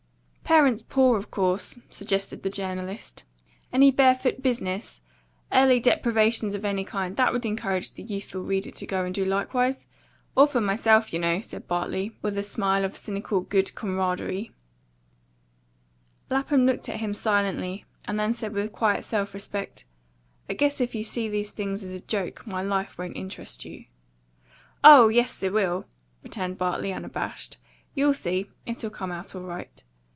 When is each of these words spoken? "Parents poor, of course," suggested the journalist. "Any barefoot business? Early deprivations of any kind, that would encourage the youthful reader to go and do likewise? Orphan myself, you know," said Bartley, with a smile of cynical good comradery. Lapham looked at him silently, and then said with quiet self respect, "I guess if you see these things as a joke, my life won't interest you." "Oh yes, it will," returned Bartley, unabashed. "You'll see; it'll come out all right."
"Parents 0.43 0.83
poor, 0.83 1.17
of 1.17 1.31
course," 1.31 1.79
suggested 1.89 2.43
the 2.43 2.49
journalist. 2.49 3.23
"Any 3.71 3.89
barefoot 3.89 4.41
business? 4.41 4.99
Early 5.49 5.79
deprivations 5.79 6.53
of 6.55 6.65
any 6.65 6.83
kind, 6.83 7.15
that 7.15 7.31
would 7.31 7.45
encourage 7.45 7.93
the 7.93 8.03
youthful 8.03 8.41
reader 8.43 8.69
to 8.69 8.85
go 8.85 9.05
and 9.05 9.15
do 9.15 9.23
likewise? 9.23 9.87
Orphan 10.35 10.65
myself, 10.65 11.13
you 11.13 11.19
know," 11.19 11.39
said 11.39 11.69
Bartley, 11.69 12.17
with 12.21 12.37
a 12.37 12.43
smile 12.43 12.83
of 12.83 12.97
cynical 12.97 13.39
good 13.39 13.73
comradery. 13.75 14.51
Lapham 16.29 16.65
looked 16.65 16.89
at 16.89 16.99
him 16.99 17.13
silently, 17.13 17.85
and 18.03 18.19
then 18.19 18.33
said 18.33 18.51
with 18.51 18.73
quiet 18.73 19.05
self 19.05 19.33
respect, 19.33 19.85
"I 20.49 20.53
guess 20.53 20.81
if 20.81 20.93
you 20.93 21.05
see 21.05 21.29
these 21.29 21.51
things 21.51 21.81
as 21.81 21.93
a 21.93 22.01
joke, 22.01 22.45
my 22.45 22.61
life 22.61 22.97
won't 22.97 23.15
interest 23.15 23.63
you." 23.63 23.85
"Oh 24.83 25.07
yes, 25.07 25.43
it 25.43 25.53
will," 25.53 25.85
returned 26.23 26.57
Bartley, 26.57 26.91
unabashed. 26.91 27.55
"You'll 27.95 28.13
see; 28.13 28.49
it'll 28.65 28.89
come 28.89 29.13
out 29.13 29.33
all 29.33 29.43
right." 29.43 29.81